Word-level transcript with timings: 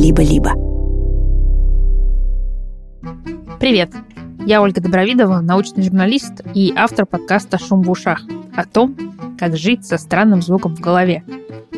«Либо-либо». 0.00 0.54
Привет! 3.60 3.90
Я 4.46 4.62
Ольга 4.62 4.80
Добровидова, 4.80 5.40
научный 5.40 5.82
журналист 5.82 6.40
и 6.54 6.72
автор 6.74 7.04
подкаста 7.04 7.58
«Шум 7.58 7.82
в 7.82 7.90
ушах» 7.90 8.22
о 8.56 8.64
том, 8.64 8.96
как 9.38 9.58
жить 9.58 9.84
со 9.84 9.98
странным 9.98 10.40
звуком 10.40 10.74
в 10.74 10.80
голове. 10.80 11.22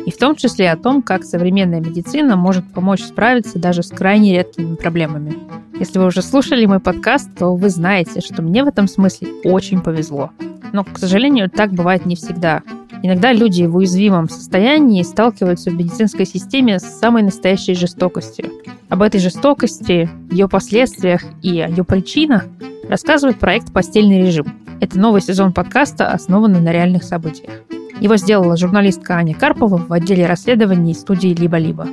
И 0.05 0.09
в 0.09 0.17
том 0.17 0.37
числе 0.37 0.71
о 0.71 0.77
том, 0.77 1.01
как 1.01 1.25
современная 1.25 1.81
медицина 1.81 2.37
может 2.37 2.71
помочь 2.71 3.03
справиться 3.03 3.59
даже 3.59 3.83
с 3.83 3.89
крайне 3.89 4.37
редкими 4.37 4.75
проблемами. 4.75 5.35
Если 5.77 5.99
вы 5.99 6.05
уже 6.05 6.21
слушали 6.21 6.65
мой 6.65 6.79
подкаст, 6.79 7.29
то 7.37 7.53
вы 7.53 7.69
знаете, 7.69 8.21
что 8.21 8.41
мне 8.41 8.63
в 8.63 8.67
этом 8.67 8.87
смысле 8.87 9.27
очень 9.43 9.81
повезло. 9.81 10.31
Но, 10.71 10.85
к 10.85 10.97
сожалению, 10.97 11.49
так 11.49 11.73
бывает 11.73 12.05
не 12.05 12.15
всегда. 12.15 12.61
Иногда 13.05 13.33
люди 13.33 13.65
в 13.65 13.75
уязвимом 13.75 14.29
состоянии 14.29 15.03
сталкиваются 15.03 15.69
в 15.69 15.73
медицинской 15.73 16.25
системе 16.25 16.79
с 16.79 16.83
самой 16.83 17.21
настоящей 17.21 17.75
жестокостью. 17.75 18.49
Об 18.87 19.01
этой 19.01 19.19
жестокости, 19.19 20.09
ее 20.31 20.47
последствиях 20.47 21.21
и 21.41 21.49
ее 21.49 21.83
причинах 21.83 22.45
рассказывает 22.87 23.39
проект 23.39 23.73
«Постельный 23.73 24.21
режим». 24.21 24.45
Это 24.79 24.97
новый 24.97 25.21
сезон 25.21 25.51
подкаста, 25.51 26.07
основанный 26.07 26.61
на 26.61 26.71
реальных 26.71 27.03
событиях. 27.03 27.51
Его 27.99 28.15
сделала 28.15 28.55
журналистка 28.55 29.15
Аня 29.15 29.35
Карпова 29.35 29.77
в 29.77 29.91
отделе 29.91 30.25
расследований 30.25 30.93
студии 30.93 31.33
«Либо-либо». 31.33 31.87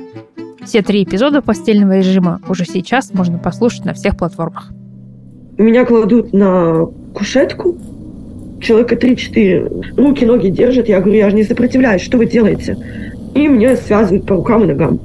Все 0.63 0.81
три 0.81 1.03
эпизода 1.03 1.41
постельного 1.41 1.97
режима 1.97 2.39
уже 2.47 2.63
сейчас 2.63 3.13
можно 3.13 3.37
послушать 3.37 3.83
на 3.83 3.93
всех 3.93 4.15
платформах. 4.17 4.71
Меня 5.57 5.83
кладут 5.85 6.31
на 6.31 6.85
кушетку, 7.13 7.77
человека 8.61 8.95
3-4, 8.95 9.95
руки, 9.97 10.25
ноги 10.25 10.49
держат. 10.49 10.87
Я 10.87 11.01
говорю, 11.01 11.17
я 11.17 11.29
же 11.29 11.35
не 11.35 11.43
сопротивляюсь, 11.43 12.01
что 12.01 12.17
вы 12.17 12.25
делаете? 12.25 12.77
И 13.33 13.47
меня 13.47 13.75
связывают 13.75 14.25
по 14.25 14.35
рукам 14.35 14.63
и 14.63 14.67
ногам. 14.67 14.99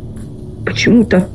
Почему-то. 0.65 1.29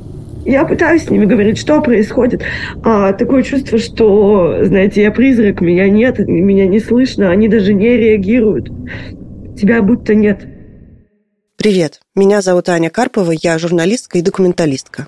Я 0.46 0.66
пытаюсь 0.66 1.04
с 1.04 1.10
ними 1.10 1.26
говорить, 1.26 1.58
что 1.58 1.82
происходит. 1.82 2.42
А 2.84 3.14
такое 3.14 3.44
чувство, 3.44 3.78
что, 3.78 4.64
знаете, 4.64 5.04
я 5.04 5.12
призрак, 5.12 5.62
меня 5.62 5.90
нет, 5.90 6.20
меня 6.20 6.68
не 6.68 6.80
слышно, 6.80 7.30
они 7.30 7.48
даже 7.48 7.74
не 7.74 7.96
реагируют. 7.96 8.70
Тебя 9.58 9.82
будто 9.82 10.16
нет. 10.16 10.48
Привет, 11.58 12.00
меня 12.16 12.42
зовут 12.42 12.70
Аня 12.70 12.90
Карпова, 12.90 13.34
я 13.40 13.60
журналистка 13.60 14.18
и 14.18 14.24
документалистка. 14.24 15.08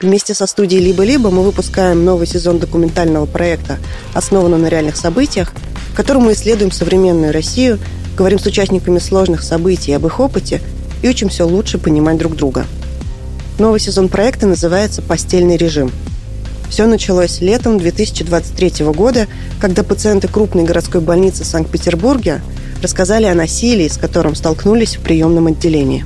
Вместе 0.00 0.32
со 0.32 0.46
студией 0.46 0.80
«Либо-либо» 0.80 1.30
мы 1.30 1.42
выпускаем 1.42 2.04
новый 2.04 2.28
сезон 2.28 2.60
документального 2.60 3.26
проекта, 3.26 3.78
основанного 4.14 4.60
на 4.60 4.68
реальных 4.68 4.94
событиях, 4.94 5.52
в 5.98 6.00
котором 6.00 6.22
мы 6.22 6.32
исследуем 6.32 6.72
современную 6.72 7.32
Россию, 7.32 7.78
говорим 8.16 8.38
с 8.38 8.46
участниками 8.46 8.98
сложных 8.98 9.42
событий 9.42 9.92
об 9.92 10.06
их 10.06 10.20
опыте 10.20 10.62
и 11.02 11.08
учимся 11.08 11.44
лучше 11.44 11.76
понимать 11.76 12.16
друг 12.16 12.34
друга– 12.34 12.64
Новый 13.58 13.80
сезон 13.80 14.08
проекта 14.08 14.46
называется 14.46 15.02
«Постельный 15.02 15.56
режим». 15.56 15.90
Все 16.70 16.86
началось 16.86 17.40
летом 17.40 17.78
2023 17.78 18.86
года, 18.86 19.26
когда 19.60 19.82
пациенты 19.82 20.28
крупной 20.28 20.62
городской 20.62 21.00
больницы 21.00 21.44
Санкт-Петербурга 21.44 22.40
рассказали 22.82 23.24
о 23.24 23.34
насилии, 23.34 23.88
с 23.88 23.96
которым 23.96 24.36
столкнулись 24.36 24.96
в 24.96 25.00
приемном 25.00 25.48
отделении. 25.48 26.04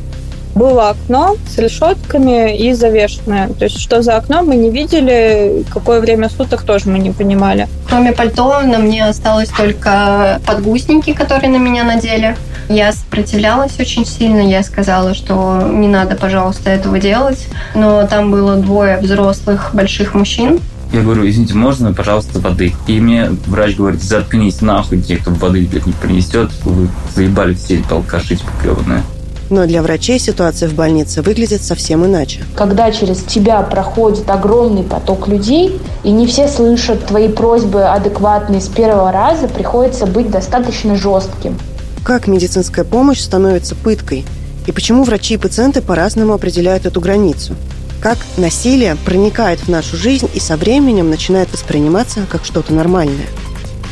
Было 0.55 0.91
окно 0.91 1.37
с 1.49 1.59
решетками 1.59 2.57
и 2.57 2.73
завешенное. 2.73 3.49
То 3.49 3.65
есть, 3.65 3.81
что 3.81 4.03
за 4.03 4.17
окно 4.17 4.43
мы 4.43 4.57
не 4.57 4.71
видели, 4.71 5.65
какое 5.73 6.01
время 6.01 6.29
суток 6.29 6.63
тоже 6.63 6.89
мы 6.89 6.99
не 6.99 7.11
понимали. 7.11 7.69
Кроме 7.89 8.13
пальто 8.13 8.61
на 8.61 8.79
мне 8.79 9.07
осталось 9.07 9.49
только 9.49 10.41
подгузники, 10.47 11.13
которые 11.13 11.51
на 11.51 11.57
меня 11.57 11.85
надели. 11.85 12.37
Я 12.69 12.93
сопротивлялась 12.93 13.79
очень 13.79 14.07
сильно, 14.07 14.41
я 14.41 14.63
сказала, 14.63 15.15
что 15.15 15.69
не 15.71 15.89
надо, 15.89 16.17
пожалуйста, 16.17 16.71
этого 16.71 16.99
делать. 16.99 17.49
Но 17.75 18.07
там 18.07 18.31
было 18.31 18.57
двое 18.57 18.99
взрослых 18.99 19.71
больших 19.75 20.15
мужчин, 20.15 20.61
я 20.93 21.01
говорю, 21.01 21.27
извините, 21.27 21.55
можно, 21.55 21.95
пожалуйста, 21.95 22.39
воды? 22.39 22.75
И 22.87 23.01
мне 23.01 23.31
врач 23.47 23.77
говорит, 23.77 24.03
заткнись 24.03 24.61
нахуй, 24.61 25.01
те, 25.01 25.17
кто 25.17 25.31
воды 25.31 25.67
блядь, 25.67 25.87
не 25.87 25.95
принесет, 25.95 26.51
вы 26.65 26.89
заебали 27.15 27.55
все 27.55 27.79
эти 27.79 27.91
алкаши 27.91 28.37
поклеванные. 28.37 29.03
Но 29.51 29.67
для 29.67 29.83
врачей 29.83 30.19
ситуация 30.19 30.69
в 30.69 30.75
больнице 30.75 31.23
выглядит 31.23 31.63
совсем 31.63 32.05
иначе. 32.07 32.43
Когда 32.55 32.91
через 32.91 33.23
тебя 33.23 33.61
проходит 33.63 34.29
огромный 34.31 34.83
поток 34.83 35.29
людей, 35.29 35.81
и 36.05 36.11
не 36.11 36.27
все 36.27 36.49
слышат 36.49 37.07
твои 37.07 37.29
просьбы 37.29 37.85
адекватные 37.85 38.61
с 38.61 38.69
первого 38.69 39.13
раза, 39.13 39.49
приходится 39.49 40.07
быть 40.07 40.31
достаточно 40.31 40.97
жестким. 40.97 41.59
Как 42.05 42.27
медицинская 42.27 42.85
помощь 42.85 43.21
становится 43.21 43.75
пыткой? 43.75 44.25
И 44.67 44.73
почему 44.73 45.05
врачи 45.05 45.35
и 45.35 45.39
пациенты 45.39 45.83
по-разному 45.83 46.33
определяют 46.33 46.87
эту 46.87 47.01
границу? 47.01 47.55
Как 48.01 48.19
насилие 48.37 48.97
проникает 49.05 49.61
в 49.61 49.69
нашу 49.69 49.97
жизнь 49.97 50.29
и 50.35 50.41
со 50.41 50.57
временем 50.57 51.11
начинает 51.11 51.53
восприниматься 51.53 52.27
как 52.29 52.45
что-то 52.45 52.73
нормальное? 52.73 53.27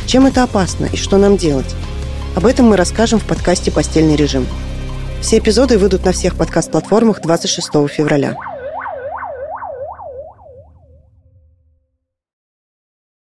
Чем 0.05 0.25
это 0.25 0.43
опасно 0.43 0.87
и 0.91 0.97
что 0.97 1.17
нам 1.17 1.37
делать? 1.37 1.73
Об 2.35 2.45
этом 2.45 2.65
мы 2.65 2.75
расскажем 2.75 3.19
в 3.19 3.23
подкасте 3.23 3.71
«Постельный 3.71 4.17
режим». 4.17 4.47
Все 5.21 5.37
эпизоды 5.37 5.77
выйдут 5.77 6.03
на 6.03 6.11
всех 6.11 6.35
подкаст-платформах 6.35 7.21
26 7.21 7.69
февраля. 7.89 8.35